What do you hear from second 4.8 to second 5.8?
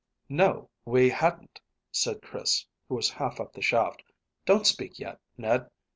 yet, Ned.